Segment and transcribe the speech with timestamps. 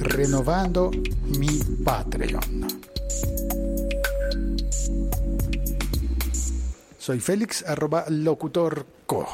[0.00, 0.90] renovando
[1.38, 2.66] mi Patreon.
[6.98, 9.26] Soy Félix arroba locutorco.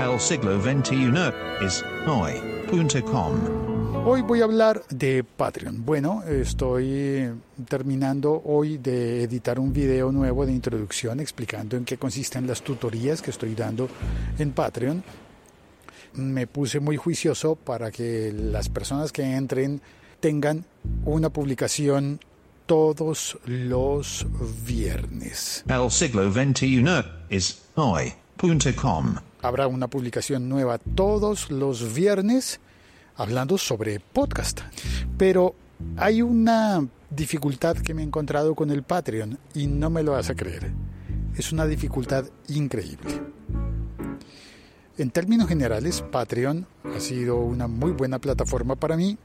[0.00, 1.12] El siglo XXI
[1.64, 3.70] es hoy.com.
[4.06, 5.84] Hoy voy a hablar de Patreon.
[5.84, 7.30] Bueno, estoy
[7.68, 13.20] terminando hoy de editar un video nuevo de introducción explicando en qué consisten las tutorías
[13.20, 13.88] que estoy dando
[14.38, 15.04] en Patreon.
[16.14, 19.80] Me puse muy juicioso para que las personas que entren
[20.20, 20.64] tengan
[21.04, 22.20] una publicación
[22.66, 24.26] todos los
[24.64, 25.64] viernes.
[25.66, 26.84] El siglo XXI
[27.28, 29.16] es hoy.com.
[29.42, 32.60] Habrá una publicación nueva todos los viernes
[33.16, 34.60] hablando sobre podcast.
[35.18, 35.54] Pero
[35.96, 40.30] hay una dificultad que me he encontrado con el Patreon y no me lo vas
[40.30, 40.70] a creer.
[41.36, 43.39] Es una dificultad increíble.
[45.00, 49.16] En términos generales, Patreon ha sido una muy buena plataforma para mí.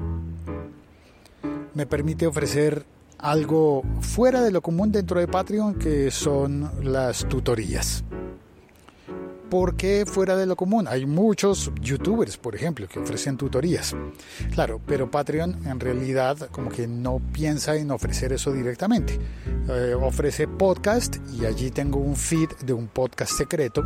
[1.74, 2.86] Me permite ofrecer
[3.18, 8.06] algo fuera de lo común dentro de Patreon que son las tutorías.
[9.50, 10.88] ¿Por qué fuera de lo común?
[10.88, 13.94] Hay muchos youtubers, por ejemplo, que ofrecen tutorías.
[14.54, 19.20] Claro, pero Patreon en realidad como que no piensa en ofrecer eso directamente.
[19.68, 23.84] Eh, ofrece podcast y allí tengo un feed de un podcast secreto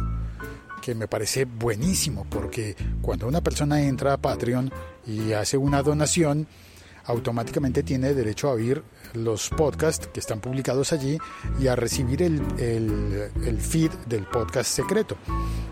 [0.82, 4.72] que me parece buenísimo porque cuando una persona entra a Patreon
[5.06, 6.48] y hace una donación,
[7.10, 11.18] automáticamente tiene derecho a oír los podcasts que están publicados allí
[11.60, 15.18] y a recibir el, el, feed del podcast secreto.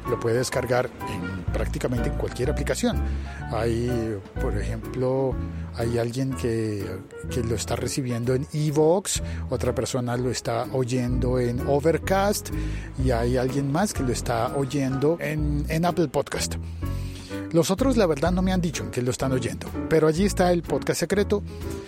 [0.09, 2.97] Lo puede descargar en prácticamente en cualquier aplicación.
[3.51, 5.35] Hay, por ejemplo,
[5.75, 6.83] hay alguien que,
[7.29, 12.49] que lo está recibiendo en Evox, otra persona lo está oyendo en Overcast
[13.03, 16.55] y hay alguien más que lo está oyendo en, en Apple Podcast.
[17.51, 20.51] Los otros, la verdad, no me han dicho que lo están oyendo, pero allí está
[20.51, 21.43] el podcast secreto.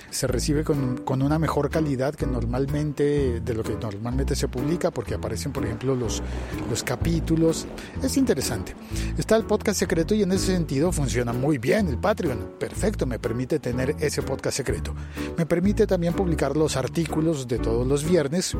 [0.10, 5.16] Se recibe con, una mejor calidad que normalmente, de lo que normalmente se publica, porque
[5.16, 6.24] aparecen, por ejemplo, los,
[6.70, 7.68] los capítulos.
[8.02, 8.74] Es interesante.
[9.18, 12.54] Está el podcast secreto y en ese sentido funciona muy bien el Patreon.
[12.58, 14.96] Perfecto, me permite tener ese podcast secreto.
[15.38, 18.56] Me permite también publicar los artículos de todos los viernes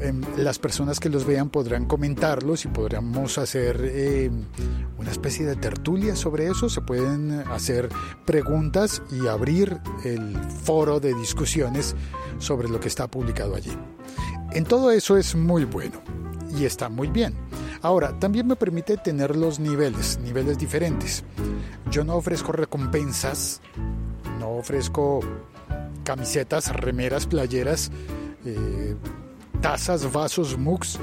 [0.00, 4.44] Em, las personas que los vean podrán comentarlos y podremos hacer em,
[4.96, 6.68] una especie de tertulia sobre eso.
[6.68, 7.88] Se pueden hacer
[8.24, 11.96] preguntas y abrir el foro de discusiones
[12.38, 13.72] sobre lo que está publicado allí.
[14.52, 16.00] En todo eso es muy bueno
[16.56, 17.34] y está muy bien.
[17.82, 21.24] Ahora, también me permite tener los niveles, niveles diferentes.
[21.90, 23.60] Yo no ofrezco recompensas,
[24.38, 25.20] no ofrezco
[26.04, 27.90] camisetas, remeras, playeras.
[28.44, 28.94] Eh,
[29.60, 30.98] tazas, vasos, mugs.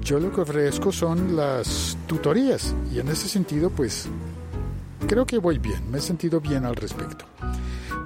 [0.00, 4.08] Yo lo que ofrezco son las tutorías y en ese sentido pues
[5.06, 7.24] creo que voy bien, me he sentido bien al respecto.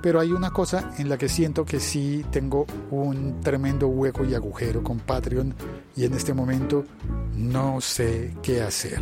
[0.03, 4.35] Pero hay una cosa en la que siento que sí tengo un tremendo hueco y
[4.35, 5.55] agujero con Patreon
[5.95, 6.85] y en este momento
[7.37, 9.01] no sé qué hacer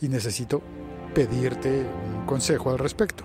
[0.00, 0.62] y necesito
[1.14, 1.84] pedirte
[2.14, 3.24] un consejo al respecto.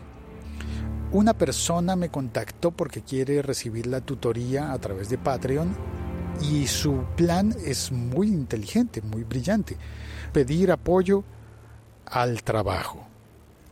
[1.14, 5.70] Una persona me contactó porque quiere recibir la tutoría a través de Patreon
[6.42, 9.78] y su plan es muy inteligente, muy brillante.
[10.32, 11.24] Pedir apoyo
[12.06, 13.06] al trabajo,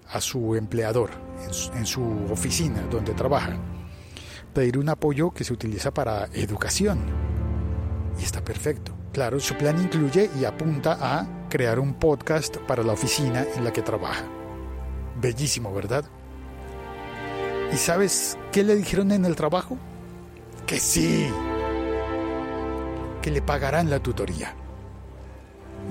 [0.09, 1.11] a su empleador,
[1.75, 2.01] en su,
[2.31, 3.57] oficina donde trabaja.
[4.53, 6.99] Pedir un apoyo que se utiliza para educación.
[8.19, 8.93] Y está perfecto.
[9.13, 13.73] Claro, su plan incluye y apunta a crear un podcast para la oficina en la
[13.73, 14.25] que trabaja.
[15.19, 16.05] Bellísimo, ¿verdad?
[17.73, 19.77] ¿Y sabes qué le dijeron en el trabajo?
[20.65, 21.29] Que sí,
[23.21, 24.55] que le pagarán la tutoría.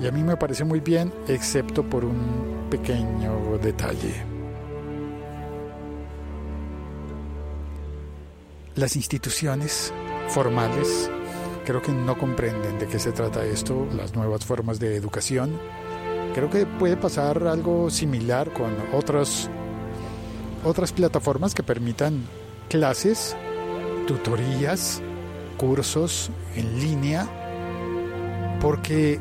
[0.01, 4.25] Y a mí me parece muy bien, excepto por un pequeño detalle.
[8.75, 9.93] Las instituciones
[10.29, 11.09] formales
[11.65, 15.59] creo que no comprenden de qué se trata esto, las nuevas formas de educación.
[16.33, 19.49] Creo que puede pasar algo similar con otras,
[20.63, 22.23] otras plataformas que permitan
[22.69, 23.35] clases,
[24.07, 25.01] tutorías,
[25.61, 27.27] cursos en línea
[28.59, 29.19] porque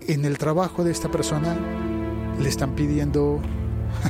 [0.00, 1.56] en el trabajo de esta persona
[2.40, 3.40] le están pidiendo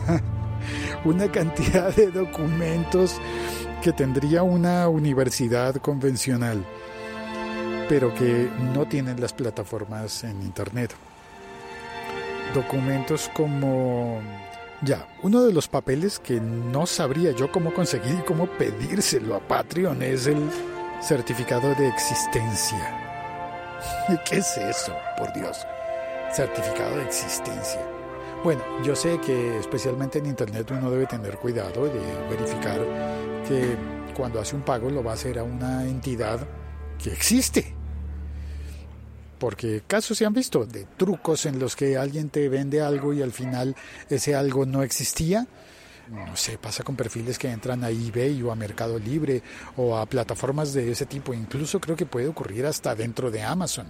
[1.04, 3.16] una cantidad de documentos
[3.82, 6.64] que tendría una universidad convencional,
[7.90, 10.94] pero que no tienen las plataformas en Internet.
[12.54, 14.22] Documentos como
[14.80, 19.40] ya, uno de los papeles que no sabría yo cómo conseguir y cómo pedírselo a
[19.40, 20.48] Patreon es el
[21.00, 22.94] certificado de existencia.
[24.28, 25.58] ¿Qué es eso, por Dios?
[26.32, 27.80] Certificado de existencia.
[28.44, 32.80] Bueno, yo sé que especialmente en Internet uno debe tener cuidado de verificar
[33.48, 33.76] que
[34.14, 36.46] cuando hace un pago lo va a hacer a una entidad
[37.02, 37.74] que existe.
[39.38, 43.22] Porque casos se han visto de trucos en los que alguien te vende algo y
[43.22, 43.76] al final
[44.10, 45.46] ese algo no existía
[46.10, 49.42] no sé, pasa con perfiles que entran a eBay o a Mercado Libre
[49.76, 51.34] o a plataformas de ese tipo.
[51.34, 53.86] Incluso creo que puede ocurrir hasta dentro de Amazon,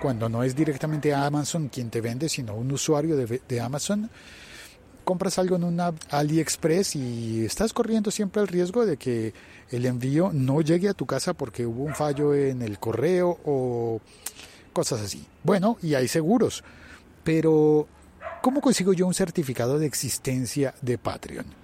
[0.00, 4.10] cuando no es directamente Amazon quien te vende, sino un usuario de, Amazon.
[5.04, 9.34] Compras algo en una AliExpress y estás corriendo siempre el riesgo de que
[9.70, 14.00] el envío no llegue a tu casa porque hubo un fallo en el correo o
[14.72, 15.26] cosas así.
[15.42, 16.62] Bueno, y hay seguros,
[17.24, 17.88] pero
[18.42, 21.61] ¿cómo consigo yo un certificado de existencia de Patreon?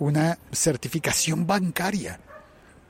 [0.00, 2.18] Una certificación bancaria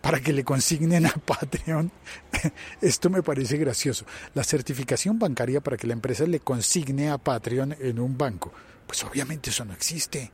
[0.00, 1.92] para que le consignen a Patreon.
[2.80, 4.06] Esto me parece gracioso.
[4.34, 8.52] La certificación bancaria para que la empresa le consigne a Patreon en un banco.
[8.86, 10.32] Pues obviamente eso no existe.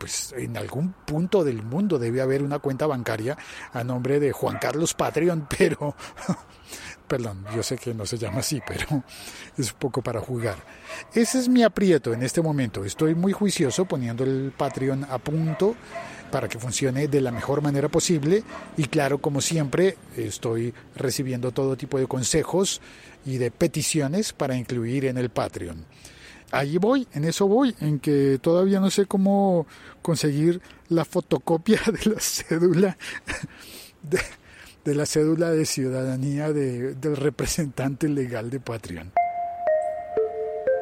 [0.00, 3.36] Pues en algún punto del mundo debe haber una cuenta bancaria
[3.70, 5.94] a nombre de Juan Carlos Patreon, pero
[7.10, 9.02] Perdón, yo sé que no se llama así, pero
[9.58, 10.54] es poco para jugar.
[11.12, 12.84] Ese es mi aprieto en este momento.
[12.84, 15.74] Estoy muy juicioso poniendo el Patreon a punto
[16.30, 18.44] para que funcione de la mejor manera posible.
[18.76, 22.80] Y claro, como siempre, estoy recibiendo todo tipo de consejos
[23.26, 25.84] y de peticiones para incluir en el Patreon.
[26.50, 29.66] Allí voy, en eso voy, en que todavía no sé cómo
[30.02, 32.96] conseguir la fotocopia de la cédula
[34.02, 34.20] de,
[34.84, 39.12] de la cédula de ciudadanía de, del representante legal de Patreon.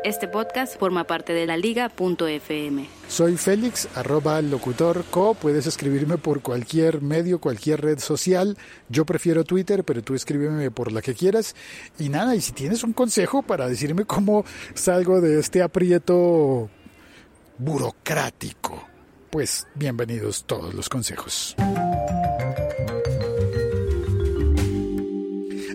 [0.09, 2.89] Este podcast forma parte de la liga.fm.
[3.09, 5.35] Soy Félix, arroba locutor co.
[5.35, 8.57] Puedes escribirme por cualquier medio, cualquier red social.
[8.89, 11.55] Yo prefiero Twitter, pero tú escríbeme por la que quieras.
[11.99, 16.71] Y nada, y si tienes un consejo para decirme cómo salgo de este aprieto
[17.59, 18.83] burocrático,
[19.29, 21.55] pues bienvenidos todos los consejos.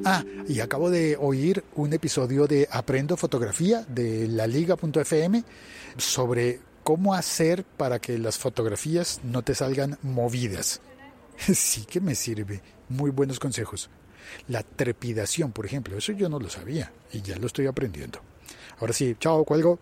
[0.05, 5.43] Ah, y acabo de oír un episodio de Aprendo Fotografía de la liga.fm
[5.97, 10.81] sobre cómo hacer para que las fotografías no te salgan movidas.
[11.37, 12.61] Sí que me sirve.
[12.89, 13.89] Muy buenos consejos.
[14.47, 18.19] La trepidación, por ejemplo, eso yo no lo sabía y ya lo estoy aprendiendo.
[18.79, 19.79] Ahora sí, chao, cuelgo.